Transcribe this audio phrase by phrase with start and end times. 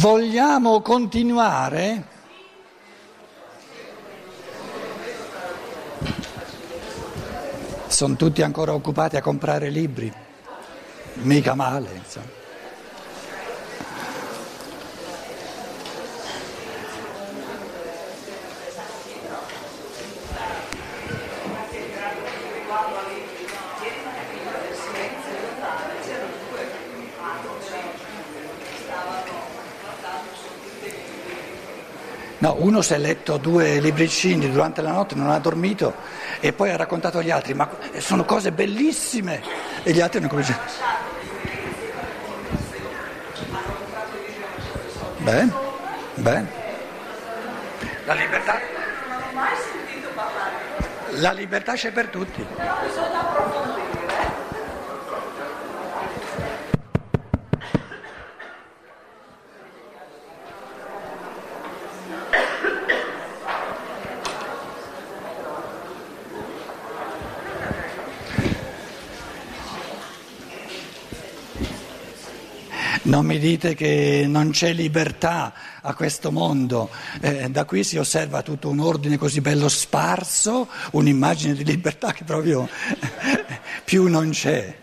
[0.00, 2.04] Vogliamo continuare?
[7.86, 10.10] Sono tutti ancora occupati a comprare libri,
[11.16, 12.39] mica male, insomma.
[32.40, 35.94] No, uno si è letto due libricini durante la notte, non ha dormito
[36.40, 39.42] e poi ha raccontato agli altri, ma sono cose bellissime
[39.82, 40.72] e gli altri hanno cominciato.
[45.18, 45.52] Bene,
[46.14, 46.50] bene.
[48.06, 48.58] La libertà.
[51.10, 52.46] La libertà c'è per tutti.
[73.20, 76.88] Non mi dite che non c'è libertà a questo mondo,
[77.20, 82.24] eh, da qui si osserva tutto un ordine così bello sparso, un'immagine di libertà che
[82.24, 82.66] proprio
[83.84, 84.74] più non c'è.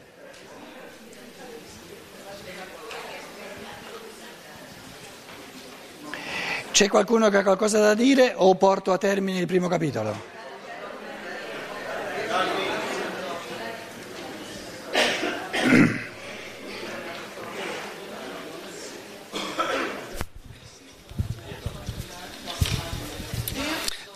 [6.69, 10.36] C'è qualcuno che ha qualcosa da dire o porto a termine il primo capitolo?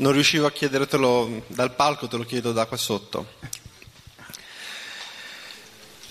[0.02, 3.34] Non riuscivo a chiedertelo dal palco, te lo chiedo da qua sotto.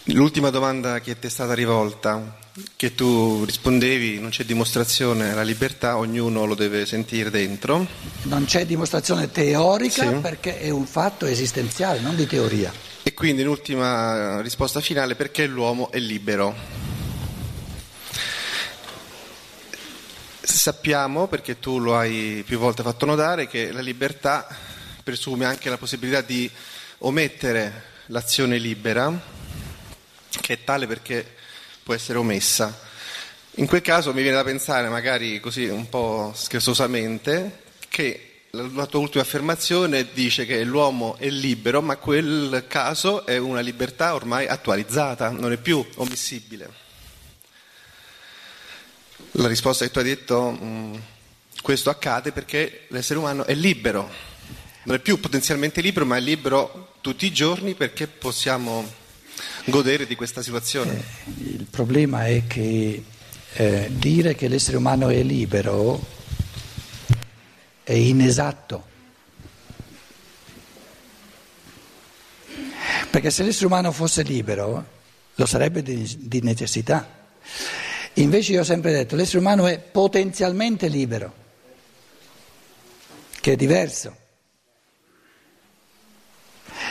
[0.04, 2.38] L'ultima domanda che ti è stata rivolta,
[2.76, 7.84] che tu rispondevi, non c'è dimostrazione della libertà, ognuno lo deve sentire dentro.
[8.22, 10.14] Non c'è dimostrazione teorica Sì.
[10.20, 12.72] perché è un fatto esistenziale, non di teoria.
[13.02, 16.54] E quindi l'ultima risposta finale, perché l'uomo è libero?
[20.60, 24.46] Sappiamo, perché tu lo hai più volte fatto notare, che la libertà
[25.02, 26.50] presume anche la possibilità di
[26.98, 29.10] omettere l'azione libera,
[30.28, 31.26] che è tale perché
[31.82, 32.78] può essere omessa.
[33.52, 39.00] In quel caso mi viene da pensare, magari così un po' scherzosamente, che la tua
[39.00, 45.30] ultima affermazione dice che l'uomo è libero, ma quel caso è una libertà ormai attualizzata,
[45.30, 46.79] non è più ommissibile.
[49.34, 51.02] La risposta che tu hai detto, mh,
[51.62, 54.10] questo accade perché l'essere umano è libero,
[54.84, 58.84] non è più potenzialmente libero, ma è libero tutti i giorni perché possiamo
[59.66, 61.02] godere di questa situazione.
[61.38, 63.04] Il problema è che
[63.52, 66.04] eh, dire che l'essere umano è libero
[67.84, 68.88] è inesatto.
[73.10, 74.86] Perché se l'essere umano fosse libero
[75.34, 77.18] lo sarebbe di, di necessità.
[78.14, 81.32] Invece io ho sempre detto l'essere umano è potenzialmente libero,
[83.40, 84.16] che è diverso.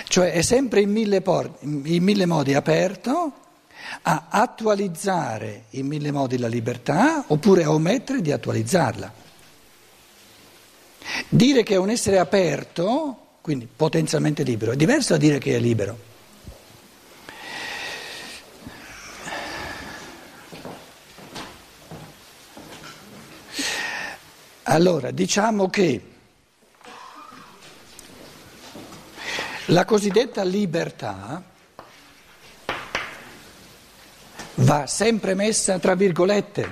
[0.08, 3.34] Cioè è sempre in mille, por- in mille modi aperto
[4.03, 9.13] a attualizzare in mille modi la libertà oppure a omettere di attualizzarla.
[11.28, 15.59] Dire che è un essere aperto, quindi potenzialmente libero, è diverso da dire che è
[15.59, 16.09] libero.
[24.72, 26.02] Allora, diciamo che
[29.66, 31.41] la cosiddetta libertà
[34.53, 36.72] va sempre messa tra virgolette,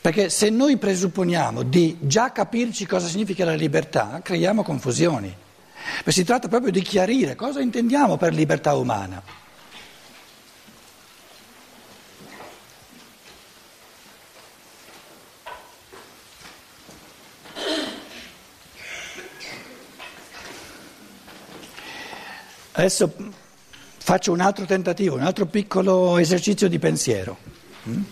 [0.00, 5.36] perché se noi presupponiamo di già capirci cosa significa la libertà, creiamo confusioni.
[6.06, 9.20] Si tratta proprio di chiarire cosa intendiamo per libertà umana.
[22.78, 23.10] Adesso
[23.96, 27.38] faccio un altro tentativo, un altro piccolo esercizio di pensiero.
[27.88, 28.02] Mm?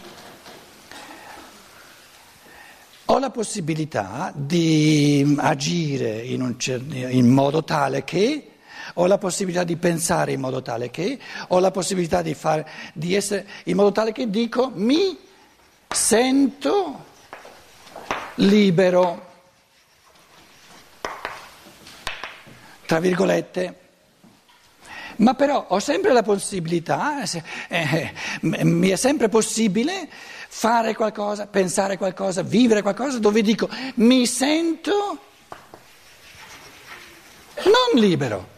[3.05, 8.53] Ho la possibilità di agire in, un cer- in modo tale che,
[8.95, 11.19] ho la possibilità di pensare in modo tale che,
[11.49, 15.15] ho la possibilità di, fare, di essere in modo tale che dico mi
[15.91, 17.05] sento
[18.37, 19.27] libero,
[22.87, 23.83] tra virgolette.
[25.17, 28.13] Ma però ho sempre la possibilità, eh, eh
[28.43, 30.09] mi è sempre possibile
[30.49, 35.19] fare qualcosa, pensare qualcosa, vivere qualcosa dove dico mi sento
[37.65, 38.53] non libero.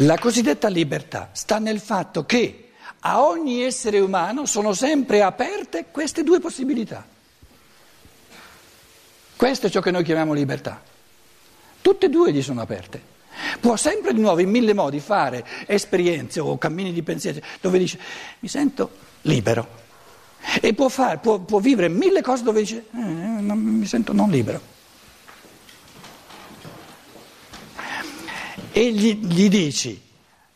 [0.00, 6.22] La cosiddetta libertà sta nel fatto che a ogni essere umano sono sempre aperte queste
[6.22, 7.04] due possibilità.
[9.38, 10.82] Questo è ciò che noi chiamiamo libertà.
[11.80, 13.00] Tutte e due gli sono aperte.
[13.60, 18.00] Può sempre di nuovo in mille modi fare esperienze o cammini di pensiero dove dice
[18.40, 18.90] mi sento
[19.22, 19.86] libero.
[20.60, 24.28] E può, fare, può, può vivere mille cose dove dice eh, non, mi sento non
[24.28, 24.60] libero.
[28.72, 30.02] E gli, gli dici,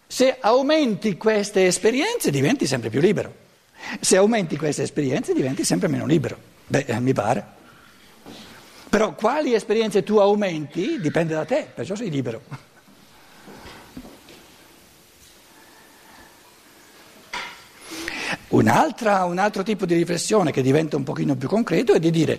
[0.09, 3.33] se aumenti queste esperienze diventi sempre più libero.
[4.01, 6.37] Se aumenti queste esperienze diventi sempre meno libero.
[6.67, 7.61] Beh, eh, mi pare.
[8.93, 12.43] Però quali esperienze tu aumenti dipende da te, perciò sei libero.
[18.49, 22.39] Un altro tipo di riflessione che diventa un pochino più concreto è di dire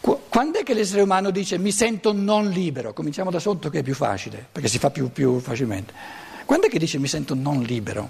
[0.00, 2.94] quando è che l'essere umano dice mi sento non libero?
[2.94, 5.92] Cominciamo da sotto che è più facile, perché si fa più, più facilmente.
[6.46, 8.08] Quando è che dice mi sento non libero?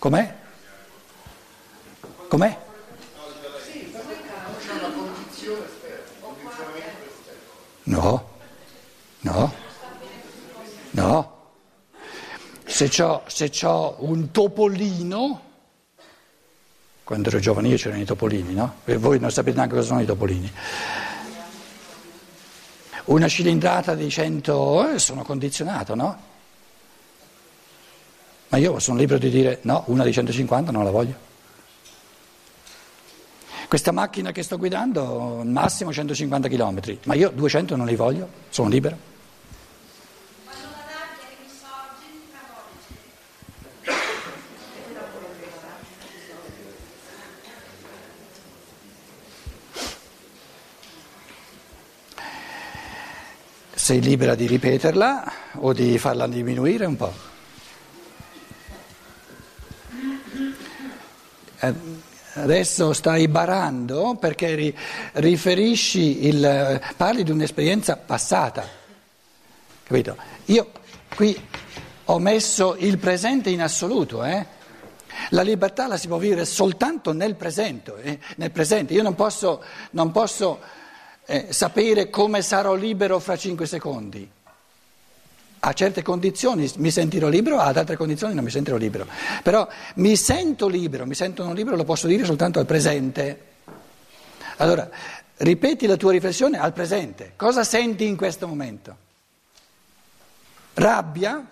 [0.00, 0.40] Com'è?
[2.32, 2.58] Com'è?
[7.82, 8.28] No,
[9.20, 9.52] no.
[10.92, 11.52] No.
[12.64, 15.42] Se ho, se ho un topolino,
[17.04, 18.76] quando ero giovane io c'erano i topolini, no?
[18.86, 20.50] E voi non sapete neanche cosa sono i topolini.
[23.04, 26.18] Una cilindrata di 100 eh, sono condizionato, no?
[28.48, 31.30] Ma io sono libero di dire no, una di 150 non la voglio.
[33.72, 38.68] Questa macchina che sto guidando, massimo 150 km, ma io 200 non li voglio, sono
[38.68, 38.98] libero.
[53.72, 57.12] sei libera di ripeterla o di farla diminuire un po'.
[61.60, 61.91] Eh,
[62.34, 64.74] adesso stai barando perché
[65.12, 68.66] riferisci il, parli di un'esperienza passata,
[69.84, 70.16] capito?
[70.46, 70.70] Io
[71.14, 71.38] qui
[72.06, 74.60] ho messo il presente in assoluto, eh?
[75.30, 78.18] La libertà la si può vivere soltanto nel presente, eh?
[78.36, 78.94] nel presente.
[78.94, 80.58] Io non posso, non posso
[81.26, 84.28] eh, sapere come sarò libero fra cinque secondi.
[85.64, 89.06] A certe condizioni mi sentirò libero, ad altre condizioni non mi sentirò libero.
[89.44, 93.50] Però mi sento libero, mi sento non libero, lo posso dire soltanto al presente.
[94.56, 94.90] Allora,
[95.36, 97.34] ripeti la tua riflessione al presente.
[97.36, 98.96] Cosa senti in questo momento?
[100.74, 101.48] Rabbia?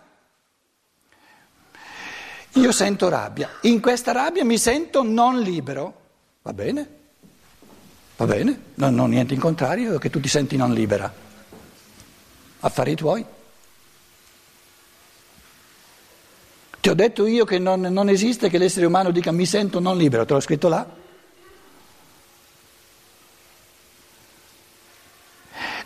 [2.55, 3.49] Io sento rabbia.
[3.61, 6.01] In questa rabbia mi sento non libero.
[6.43, 6.89] Va bene?
[8.17, 11.15] Va bene, non ho niente in contrario, che tu ti senti non libera.
[12.59, 13.39] Affari tuoi.
[16.81, 19.99] Ti ho detto io che non, non esiste che l'essere umano dica mi sento non
[19.99, 20.87] libero, te l'ho scritto là.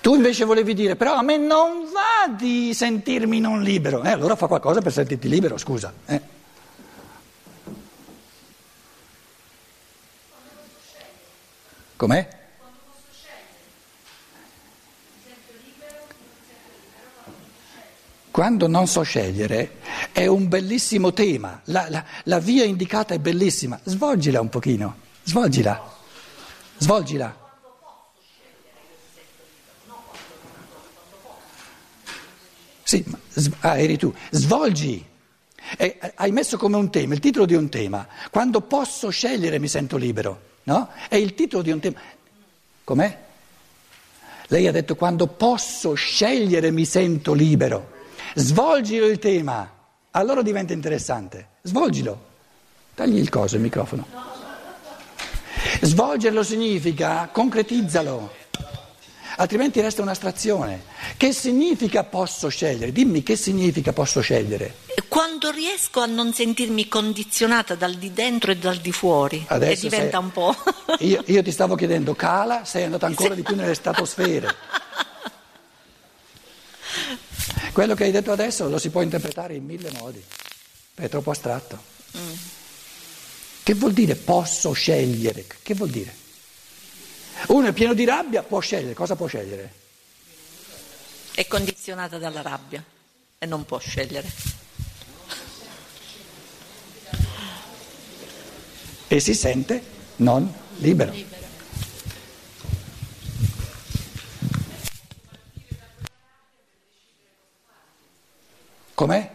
[0.00, 4.02] Tu invece volevi dire, però a me non va di sentirmi non libero.
[4.04, 5.92] Eh, allora fa qualcosa per sentirti libero, scusa.
[6.04, 6.20] Eh.
[11.96, 12.43] Com'è?
[18.34, 19.76] Quando non so scegliere
[20.10, 25.94] è un bellissimo tema, la, la, la, via indicata è bellissima, svolgila un pochino, svolgila,
[26.78, 27.42] svolgila.
[32.82, 33.04] Sì,
[33.60, 35.06] ah, eri tu, svolgi.
[35.78, 38.04] E, hai messo come un tema, il titolo di un tema.
[38.32, 40.90] Quando posso scegliere mi sento libero no?
[41.08, 42.00] È il titolo di un tema.
[42.82, 43.22] Com'è?
[44.48, 47.92] Lei ha detto quando posso scegliere mi sento libero.
[48.34, 49.70] Svolgilo il tema,
[50.10, 51.48] allora diventa interessante.
[51.62, 52.32] Svolgilo.
[52.94, 54.06] Tagli il coso, il microfono.
[55.80, 58.42] Svolgerlo significa concretizzalo
[59.36, 60.84] altrimenti resta un'astrazione.
[61.16, 62.92] Che significa posso scegliere?
[62.92, 64.82] Dimmi che significa posso scegliere.
[65.08, 69.88] Quando riesco a non sentirmi condizionata dal di dentro e dal di fuori, Adesso e
[69.88, 70.24] diventa sei...
[70.24, 70.54] un po'.
[70.98, 74.54] io, io, ti stavo chiedendo, cala, sei andata ancora di più nelle stratosfere.
[77.74, 80.22] Quello che hai detto adesso lo si può interpretare in mille modi,
[80.94, 81.76] è troppo astratto.
[82.16, 82.32] Mm.
[83.64, 85.44] Che vuol dire posso scegliere?
[85.60, 86.14] Che vuol dire?
[87.48, 88.94] Uno è pieno di rabbia, può scegliere.
[88.94, 89.72] Cosa può scegliere?
[91.34, 92.80] È condizionata dalla rabbia
[93.38, 94.30] e non può scegliere.
[99.08, 99.82] E si sente
[100.18, 101.42] non libero.
[108.94, 109.28] Com'è?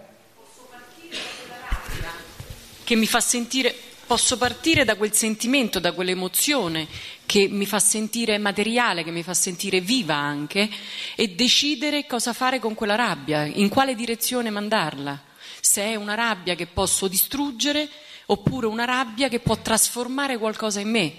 [2.90, 3.76] Che mi fa sentire,
[4.08, 6.88] posso partire da quel sentimento, da quell'emozione
[7.28, 10.68] che mi fa sentire materiale, che mi fa sentire viva anche,
[11.16, 15.22] e decidere cosa fare con quella rabbia, in quale direzione mandarla.
[15.62, 17.88] Se è una rabbia che posso distruggere
[18.26, 21.16] oppure una rabbia che può trasformare qualcosa in me,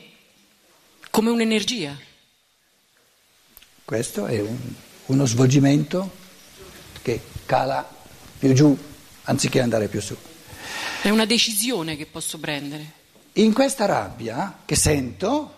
[1.10, 1.96] come un'energia.
[3.84, 4.58] Questo è un,
[5.06, 6.10] uno svolgimento
[7.00, 7.88] che cala
[8.40, 8.76] più giù
[9.22, 10.16] anziché andare più su.
[11.02, 12.92] È una decisione che posso prendere.
[13.34, 15.54] In questa rabbia che sento,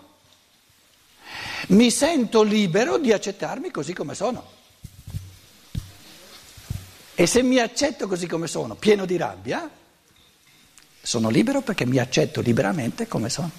[1.67, 4.51] mi sento libero di accettarmi così come sono.
[7.13, 9.69] E se mi accetto così come sono, pieno di rabbia,
[11.01, 13.51] sono libero perché mi accetto liberamente come sono.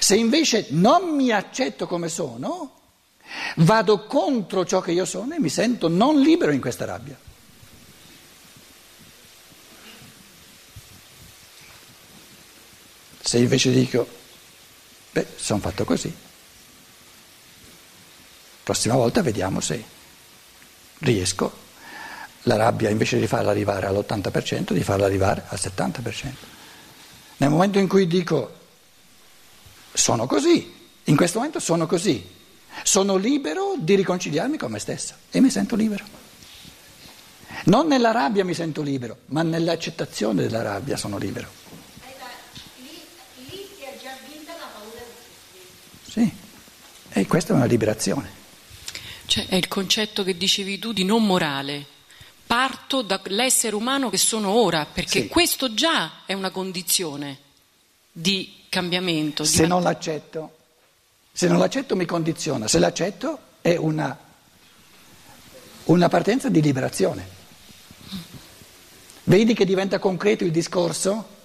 [0.00, 2.80] Se invece non mi accetto come sono,
[3.56, 7.27] vado contro ciò che io sono e mi sento non libero in questa rabbia.
[13.28, 14.08] Se invece dico,
[15.12, 16.10] beh, sono fatto così,
[18.62, 19.84] prossima volta vediamo se
[21.00, 21.52] riesco
[22.44, 26.32] la rabbia invece di farla arrivare all'80%, di farla arrivare al 70%.
[27.36, 28.50] Nel momento in cui dico
[29.92, 32.26] sono così, in questo momento sono così,
[32.82, 36.04] sono libero di riconciliarmi con me stesso e mi sento libero.
[37.64, 41.57] Non nella rabbia mi sento libero, ma nell'accettazione della rabbia sono libero.
[46.18, 46.32] Sì,
[47.10, 48.36] e questa è una liberazione.
[49.26, 51.86] Cioè è il concetto che dicevi tu di non morale.
[52.46, 55.28] Parto dall'essere umano che sono ora, perché sì.
[55.28, 57.38] questo già è una condizione
[58.10, 59.42] di cambiamento.
[59.42, 60.56] Di se non l'accetto,
[61.30, 64.18] se non l'accetto mi condiziona, se l'accetto è una,
[65.84, 67.36] una partenza di liberazione.
[69.24, 71.36] Vedi che diventa concreto il discorso?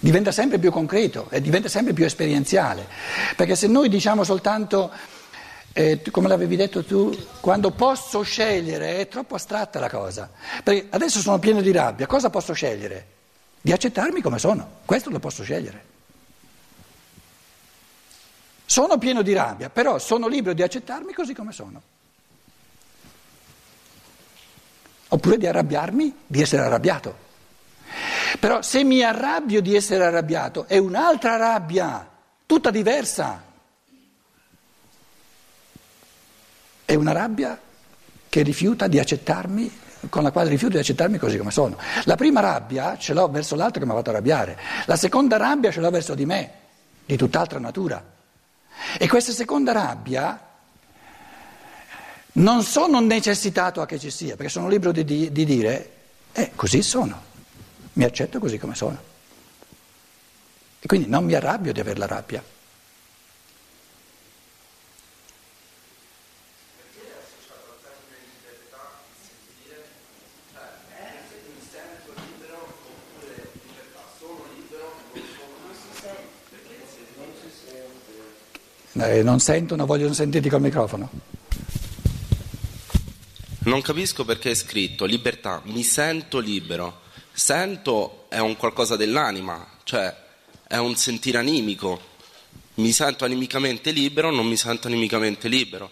[0.00, 2.88] Diventa sempre più concreto e diventa sempre più esperienziale.
[3.36, 4.90] Perché se noi diciamo soltanto,
[5.72, 10.30] eh, come l'avevi detto tu, quando posso scegliere è troppo astratta la cosa.
[10.64, 13.18] Perché adesso sono pieno di rabbia, cosa posso scegliere?
[13.60, 15.88] Di accettarmi come sono, questo lo posso scegliere.
[18.64, 21.82] Sono pieno di rabbia, però sono libero di accettarmi così come sono.
[25.08, 27.28] Oppure di arrabbiarmi, di essere arrabbiato.
[28.38, 32.08] Però se mi arrabbio di essere arrabbiato è un'altra rabbia,
[32.46, 33.42] tutta diversa.
[36.84, 37.58] È una rabbia
[38.28, 41.76] che rifiuta di accettarmi, con la quale rifiuto di accettarmi così come sono.
[42.04, 45.70] La prima rabbia ce l'ho verso l'altro che mi ha fatto arrabbiare, la seconda rabbia
[45.70, 46.52] ce l'ho verso di me,
[47.04, 48.02] di tutt'altra natura.
[48.98, 50.48] E questa seconda rabbia
[52.32, 55.90] non sono necessitato a che ci sia, perché sono libero di, di, di dire,
[56.32, 57.28] eh, così sono
[57.94, 58.98] mi accetto così come sono.
[60.80, 62.42] E quindi non mi arrabbio di avere la rabbia.
[78.92, 81.10] Eh, non sentono, vogliono sentirti col microfono.
[83.60, 87.00] Non capisco perché è scritto libertà, mi sento libero.
[87.40, 90.14] Sento è un qualcosa dell'anima, cioè
[90.68, 91.98] è un sentire animico.
[92.74, 95.90] Mi sento animicamente libero, non mi sento animicamente libero.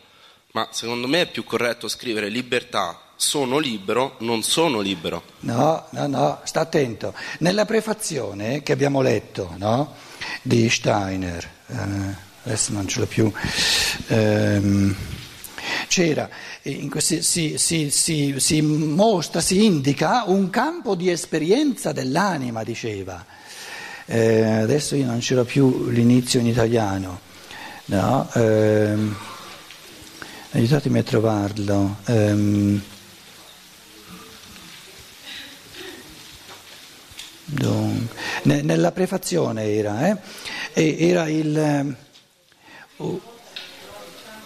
[0.52, 5.22] Ma secondo me è più corretto scrivere libertà, sono libero, non sono libero.
[5.40, 7.14] No, no, no, sta attento.
[7.38, 9.94] Nella prefazione che abbiamo letto no,
[10.42, 13.32] di Steiner, eh, adesso non ce l'ho più.
[14.08, 14.94] Ehm,
[15.86, 16.28] c'era,
[16.88, 23.24] questi, si, si, si, si, mostra, si indica un campo di esperienza dell'anima, diceva.
[24.06, 27.20] Eh, adesso io non c'era più l'inizio in italiano,
[27.86, 28.28] no?
[28.34, 28.96] eh,
[30.52, 31.96] aiutatemi a trovarlo.
[32.06, 32.80] Eh,
[38.42, 40.16] nella prefazione era, eh?
[40.98, 41.96] era il...
[42.96, 43.20] Uh,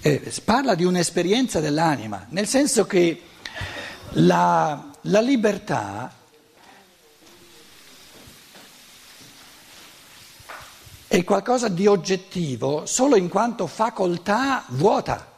[0.00, 3.22] eh, parla di un'esperienza dell'anima, nel senso che
[4.12, 6.12] la, la libertà
[11.06, 15.32] è qualcosa di oggettivo solo in quanto facoltà vuota.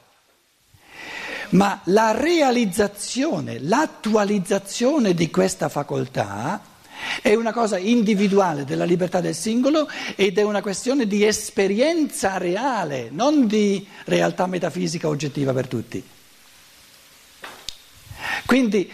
[1.51, 6.70] Ma la realizzazione, l'attualizzazione di questa facoltà
[7.23, 13.09] è una cosa individuale della libertà del singolo ed è una questione di esperienza reale,
[13.11, 16.03] non di realtà metafisica oggettiva per tutti.
[18.47, 18.91] Quindi,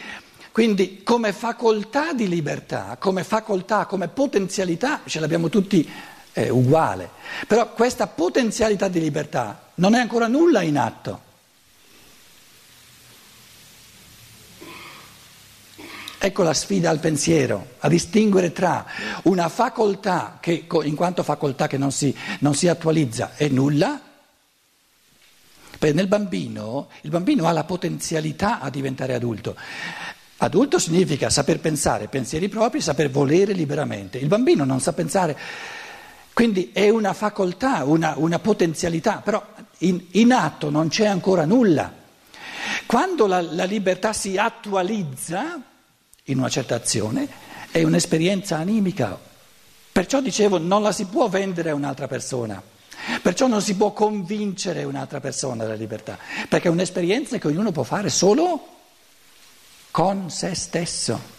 [0.53, 5.89] quindi come facoltà di libertà, come facoltà, come potenzialità, ce l'abbiamo tutti
[6.33, 7.09] è uguale.
[7.47, 11.23] Però questa potenzialità di libertà non è ancora nulla in atto.
[16.26, 18.85] Ecco la sfida al pensiero, a distinguere tra
[19.23, 24.00] una facoltà che in quanto facoltà che non si, non si attualizza è nulla,
[25.78, 29.54] perché nel bambino, il bambino ha la potenzialità a diventare adulto.
[30.38, 34.18] Adulto significa saper pensare pensieri propri, saper volere liberamente.
[34.18, 35.38] Il bambino non sa pensare
[36.33, 39.47] quindi è una facoltà, una, una potenzialità, però
[39.78, 41.92] in, in, atto non c'è ancora nulla.
[42.85, 45.75] Quando la, la libertà si attualizza
[46.28, 47.28] in una certa azione
[47.71, 49.18] è un'esperienza animica.
[49.92, 52.62] Perciò dicevo non la si può vendere a un'altra persona.
[53.23, 56.18] Perciò non si può convincere un'altra persona della libertà,
[56.49, 58.75] perché è un'esperienza che ognuno può fare solo
[59.90, 61.35] con se stesso.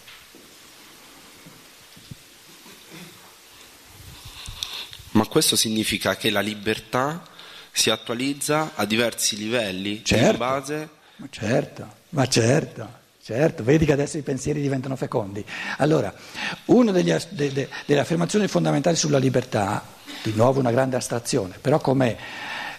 [5.12, 7.24] Ma questo significa che la libertà
[7.72, 10.90] si attualizza a diversi livelli certo, in base.
[11.18, 12.90] Ma certo, ma certo,
[13.28, 15.44] certo, vedi che adesso i pensieri diventano fecondi.
[15.80, 16.14] Allora,
[16.68, 19.86] una degli, de, de, delle affermazioni fondamentali sulla libertà,
[20.24, 22.18] di nuovo una grande astrazione, però come,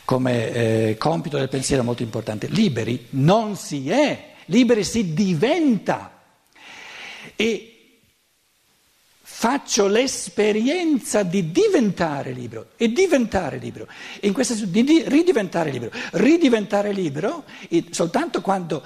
[0.07, 6.19] come eh, compito del pensiero molto importante, liberi non si è, liberi si diventa.
[7.37, 7.75] E
[9.21, 13.87] faccio l'esperienza di diventare libero e diventare libero,
[14.19, 17.45] e in questo senso di ridiventare libero, ridiventare libero
[17.91, 18.83] soltanto quando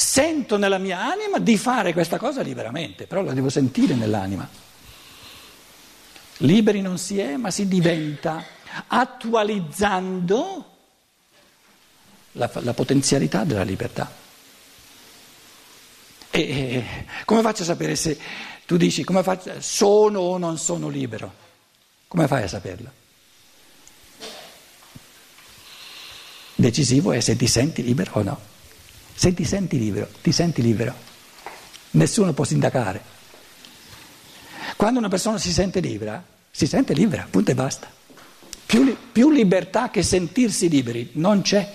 [0.00, 4.48] sento nella mia anima di fare questa cosa liberamente, però la devo sentire nell'anima.
[6.36, 8.44] Liberi non si è, ma si diventa,
[8.86, 10.76] attualizzando
[12.32, 14.08] la, la potenzialità della libertà.
[16.30, 16.84] E
[17.24, 18.16] come faccio a sapere se
[18.66, 21.34] tu dici, come faccio, sono o non sono libero?
[22.06, 22.92] Come fai a saperlo?
[26.54, 28.56] Decisivo è se ti senti libero o no.
[29.18, 30.94] Se ti senti libero, ti senti libero.
[31.90, 33.02] Nessuno può sindacare.
[34.76, 37.90] Quando una persona si sente libera, si sente libera, punto e basta.
[38.64, 41.68] Più, più libertà che sentirsi liberi non c'è.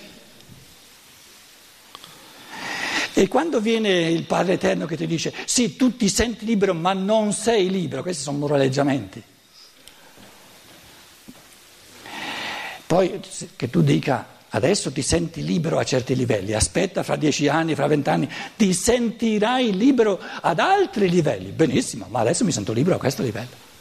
[3.12, 6.94] E quando viene il Padre Eterno che ti dice sì, tu ti senti libero ma
[6.94, 9.22] non sei libero, questi sono moraleggiamenti.
[12.88, 13.20] Poi
[13.58, 17.88] che tu dica adesso ti senti libero a certi livelli, aspetta fra dieci anni, fra
[17.88, 21.52] vent'anni, ti sentirai libero ad altri livelli.
[21.52, 23.72] Benissimo, ma adesso mi sento libero a questo livello.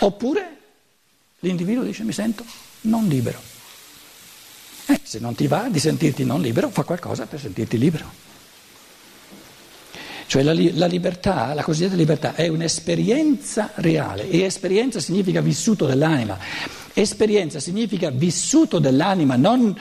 [0.00, 0.56] Oppure
[1.40, 2.44] l'individuo dice mi sento
[2.82, 3.40] non libero.
[4.86, 8.31] Eh, se non ti va di sentirti non libero, fa qualcosa per sentirti libero.
[10.32, 16.38] Cioè la, la, libertà, la cosiddetta libertà, è un'esperienza reale e esperienza significa vissuto dell'anima.
[16.94, 19.78] Esperienza significa vissuto dell'anima, non,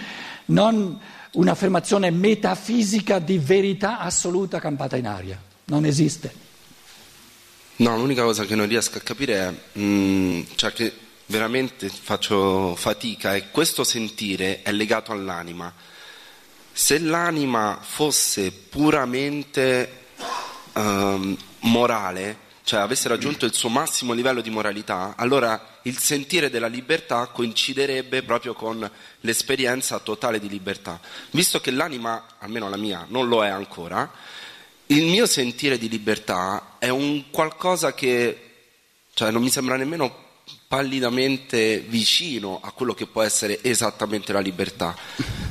[0.47, 0.99] non
[1.31, 5.41] un'affermazione metafisica di verità assoluta campata in aria.
[5.67, 6.33] Non esiste.
[7.77, 10.91] No, l'unica cosa che non riesco a capire è mm, cioè che
[11.27, 15.73] veramente faccio fatica e questo sentire è legato all'anima.
[16.73, 19.99] Se l'anima fosse puramente
[20.73, 26.67] um, morale, cioè avesse raggiunto il suo massimo livello di moralità, allora il sentire della
[26.67, 28.89] libertà coinciderebbe proprio con
[29.21, 30.99] l'esperienza totale di libertà.
[31.31, 34.11] Visto che l'anima, almeno la mia, non lo è ancora,
[34.87, 38.49] il mio sentire di libertà è un qualcosa che
[39.13, 40.29] cioè, non mi sembra nemmeno
[40.67, 44.95] pallidamente vicino a quello che può essere esattamente la libertà.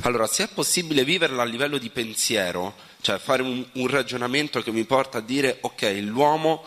[0.01, 4.71] Allora, se è possibile viverla a livello di pensiero, cioè fare un, un ragionamento che
[4.71, 6.63] mi porta a dire ok, l'uomo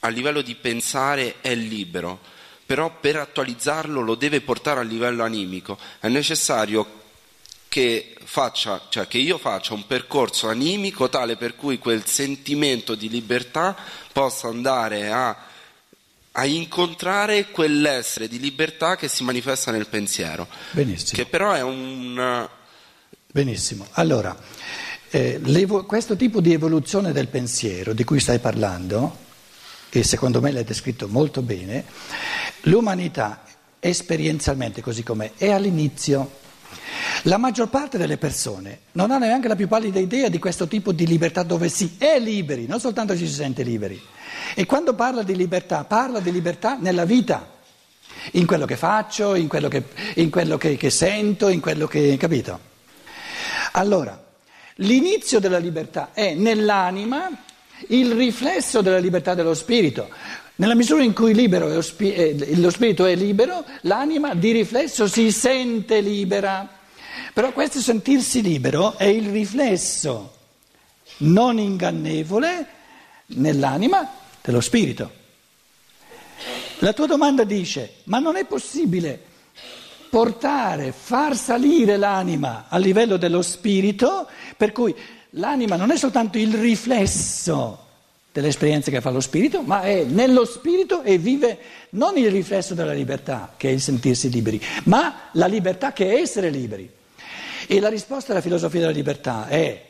[0.00, 2.20] a livello di pensare è libero,
[2.64, 6.96] però per attualizzarlo lo deve portare a livello animico, è necessario
[7.68, 13.08] che faccia, cioè che io faccia un percorso animico tale per cui quel sentimento di
[13.08, 13.76] libertà
[14.12, 15.36] possa andare a,
[16.32, 20.48] a incontrare quell'essere di libertà che si manifesta nel pensiero.
[20.70, 21.22] Benissimo.
[21.22, 22.48] Che però è un...
[23.30, 23.86] Benissimo.
[23.92, 24.36] Allora,
[25.10, 25.40] eh,
[25.86, 29.26] questo tipo di evoluzione del pensiero di cui stai parlando,
[29.90, 31.84] e secondo me l'hai descritto molto bene,
[32.62, 33.42] l'umanità
[33.80, 36.46] esperienzialmente così com'è è all'inizio.
[37.22, 40.92] La maggior parte delle persone non ha neanche la più pallida idea di questo tipo
[40.92, 44.00] di libertà dove si è liberi, non soltanto ci si sente liberi.
[44.54, 47.56] E quando parla di libertà, parla di libertà nella vita,
[48.32, 49.84] in quello che faccio, in quello che,
[50.16, 52.16] in quello che, che sento, in quello che...
[52.18, 52.66] capito?
[53.72, 54.27] Allora,
[54.80, 57.30] l'inizio della libertà è nell'anima
[57.88, 60.08] il riflesso della libertà dello spirito.
[60.56, 66.68] Nella misura in cui lo spirito è libero, l'anima di riflesso si sente libera.
[67.32, 70.34] Però questo sentirsi libero è il riflesso
[71.18, 72.66] non ingannevole
[73.26, 74.10] nell'anima
[74.40, 75.12] dello spirito.
[76.78, 79.22] La tua domanda dice, ma non è possibile
[80.10, 84.94] portare, far salire l'anima a livello dello spirito, per cui
[85.30, 87.86] l'anima non è soltanto il riflesso
[88.32, 91.58] delle esperienze che fa lo spirito, ma è nello spirito e vive
[91.90, 96.20] non il riflesso della libertà, che è il sentirsi liberi, ma la libertà che è
[96.20, 96.88] essere liberi.
[97.66, 99.84] E la risposta alla filosofia della libertà è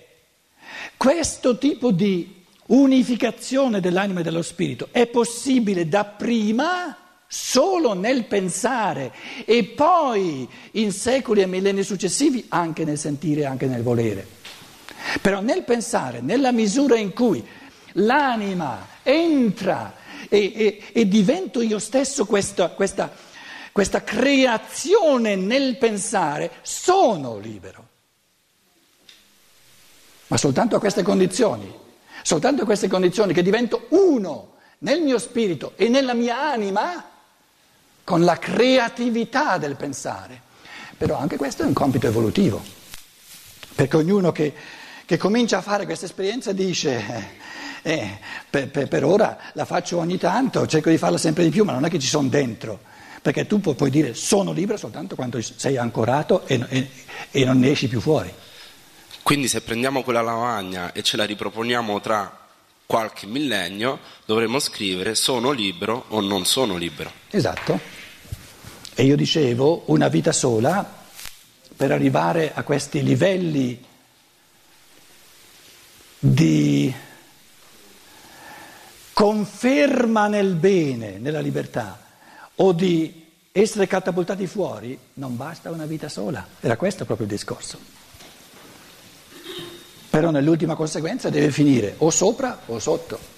[0.97, 6.97] questo tipo di unificazione dell'anima e dello spirito è possibile dapprima
[7.29, 9.13] solo nel pensare
[9.45, 14.27] e poi in secoli e millenni successivi anche nel sentire e anche nel volere.
[15.21, 17.47] Però nel pensare, nella misura in cui
[17.93, 19.95] l'anima entra
[20.29, 23.13] e, e, e divento io stesso questa, questa,
[23.73, 27.87] questa creazione nel pensare, sono libero.
[30.29, 31.73] Ma soltanto a queste condizioni,
[32.23, 37.17] soltanto a queste condizioni che divento uno nel mio spirito e nella mia anima
[38.09, 40.41] con la creatività del pensare.
[40.97, 42.65] Però anche questo è un compito evolutivo,
[43.75, 44.55] perché ognuno che,
[45.05, 47.05] che comincia a fare questa esperienza dice
[47.83, 48.19] eh,
[48.49, 51.73] per, per, per, ora la faccio ogni tanto, cerco di farla sempre di più, ma
[51.73, 52.81] non è che ci sono dentro,
[53.21, 56.91] perché tu pu- puoi dire sono libero soltanto quando sei ancorato e, e,
[57.31, 58.33] e non ne esci più fuori.
[59.23, 62.38] Quindi se prendiamo quella lavagna e ce la riproponiamo tra
[62.89, 67.13] qualche millennio, dovremmo scrivere sono libero o non sono libero.
[67.29, 67.79] Esatto.
[68.95, 70.91] E io dicevo una vita sola
[71.77, 73.85] per arrivare a questi livelli
[76.19, 76.91] di
[79.13, 82.03] conferma nel bene, nella libertà,
[82.55, 86.47] o di essere catapultati fuori, non basta una vita sola.
[86.59, 87.98] Era questo proprio il discorso.
[90.19, 93.38] Però nell'ultima conseguenza deve finire o sopra o sotto.